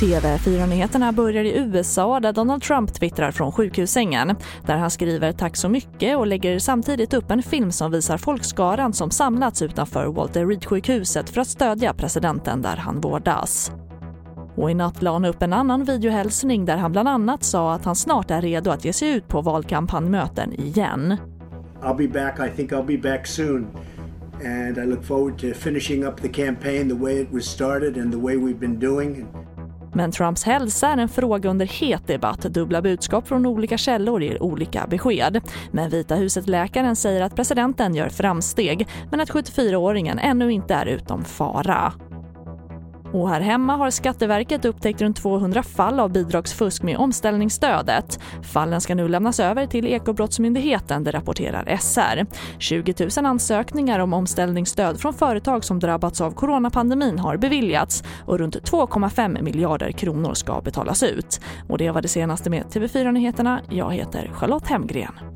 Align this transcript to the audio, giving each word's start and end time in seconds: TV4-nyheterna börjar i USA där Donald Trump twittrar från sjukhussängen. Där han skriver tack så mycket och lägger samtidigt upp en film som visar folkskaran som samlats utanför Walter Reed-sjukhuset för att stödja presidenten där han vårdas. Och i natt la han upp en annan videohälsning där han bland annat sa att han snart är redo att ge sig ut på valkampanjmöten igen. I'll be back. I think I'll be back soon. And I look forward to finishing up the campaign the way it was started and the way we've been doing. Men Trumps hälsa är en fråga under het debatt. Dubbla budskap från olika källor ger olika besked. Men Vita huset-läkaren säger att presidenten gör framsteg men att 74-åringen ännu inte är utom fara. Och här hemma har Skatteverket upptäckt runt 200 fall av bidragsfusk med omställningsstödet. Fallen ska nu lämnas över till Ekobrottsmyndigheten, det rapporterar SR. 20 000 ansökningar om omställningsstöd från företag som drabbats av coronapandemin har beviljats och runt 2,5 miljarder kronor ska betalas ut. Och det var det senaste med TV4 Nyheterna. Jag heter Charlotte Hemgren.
TV4-nyheterna 0.00 1.12
börjar 1.12 1.44
i 1.44 1.58
USA 1.58 2.20
där 2.20 2.32
Donald 2.32 2.62
Trump 2.62 2.94
twittrar 2.94 3.30
från 3.30 3.52
sjukhussängen. 3.52 4.36
Där 4.66 4.76
han 4.76 4.90
skriver 4.90 5.32
tack 5.32 5.56
så 5.56 5.68
mycket 5.68 6.16
och 6.16 6.26
lägger 6.26 6.58
samtidigt 6.58 7.14
upp 7.14 7.30
en 7.30 7.42
film 7.42 7.72
som 7.72 7.90
visar 7.90 8.18
folkskaran 8.18 8.92
som 8.92 9.10
samlats 9.10 9.62
utanför 9.62 10.06
Walter 10.06 10.46
Reed-sjukhuset 10.46 11.30
för 11.30 11.40
att 11.40 11.48
stödja 11.48 11.94
presidenten 11.94 12.62
där 12.62 12.76
han 12.76 13.00
vårdas. 13.00 13.72
Och 14.56 14.70
i 14.70 14.74
natt 14.74 15.02
la 15.02 15.12
han 15.12 15.24
upp 15.24 15.42
en 15.42 15.52
annan 15.52 15.84
videohälsning 15.84 16.64
där 16.64 16.76
han 16.76 16.92
bland 16.92 17.08
annat 17.08 17.44
sa 17.44 17.74
att 17.74 17.84
han 17.84 17.96
snart 17.96 18.30
är 18.30 18.42
redo 18.42 18.70
att 18.70 18.84
ge 18.84 18.92
sig 18.92 19.08
ut 19.08 19.28
på 19.28 19.40
valkampanjmöten 19.40 20.52
igen. 20.52 21.16
I'll 21.82 21.96
be 21.96 22.08
back. 22.08 22.40
I 22.40 22.56
think 22.56 22.72
I'll 22.72 22.86
be 22.86 22.98
back 22.98 23.26
soon. 23.26 23.66
And 24.40 24.78
I 24.78 24.86
look 24.86 25.04
forward 25.04 25.38
to 25.38 25.54
finishing 25.54 26.06
up 26.06 26.20
the 26.20 26.28
campaign 26.28 26.88
the 26.88 26.94
way 26.94 27.20
it 27.20 27.32
was 27.32 27.44
started 27.44 27.96
and 27.96 28.12
the 28.12 28.18
way 28.18 28.36
we've 28.36 28.58
been 28.58 28.78
doing. 28.80 29.26
Men 29.94 30.12
Trumps 30.12 30.44
hälsa 30.44 30.88
är 30.88 30.96
en 30.96 31.08
fråga 31.08 31.50
under 31.50 31.66
het 31.66 32.06
debatt. 32.06 32.40
Dubbla 32.40 32.82
budskap 32.82 33.28
från 33.28 33.46
olika 33.46 33.78
källor 33.78 34.22
ger 34.22 34.42
olika 34.42 34.86
besked. 34.90 35.40
Men 35.72 35.90
Vita 35.90 36.14
huset-läkaren 36.14 36.96
säger 36.96 37.20
att 37.20 37.36
presidenten 37.36 37.94
gör 37.94 38.08
framsteg 38.08 38.88
men 39.10 39.20
att 39.20 39.30
74-åringen 39.30 40.18
ännu 40.22 40.52
inte 40.52 40.74
är 40.74 40.86
utom 40.86 41.24
fara. 41.24 41.92
Och 43.14 43.28
här 43.28 43.40
hemma 43.40 43.76
har 43.76 43.90
Skatteverket 43.90 44.64
upptäckt 44.64 45.00
runt 45.00 45.16
200 45.16 45.62
fall 45.62 46.00
av 46.00 46.12
bidragsfusk 46.12 46.82
med 46.82 46.96
omställningsstödet. 46.96 48.20
Fallen 48.42 48.80
ska 48.80 48.94
nu 48.94 49.08
lämnas 49.08 49.40
över 49.40 49.66
till 49.66 49.86
Ekobrottsmyndigheten, 49.86 51.04
det 51.04 51.10
rapporterar 51.10 51.76
SR. 51.76 52.26
20 52.58 52.94
000 53.16 53.26
ansökningar 53.26 53.98
om 53.98 54.12
omställningsstöd 54.12 55.00
från 55.00 55.14
företag 55.14 55.64
som 55.64 55.80
drabbats 55.80 56.20
av 56.20 56.30
coronapandemin 56.30 57.18
har 57.18 57.36
beviljats 57.36 58.04
och 58.26 58.38
runt 58.38 58.56
2,5 58.56 59.42
miljarder 59.42 59.92
kronor 59.92 60.34
ska 60.34 60.60
betalas 60.60 61.02
ut. 61.02 61.40
Och 61.68 61.78
det 61.78 61.90
var 61.90 62.02
det 62.02 62.08
senaste 62.08 62.50
med 62.50 62.64
TV4 62.64 63.12
Nyheterna. 63.12 63.60
Jag 63.70 63.92
heter 63.92 64.30
Charlotte 64.34 64.68
Hemgren. 64.68 65.33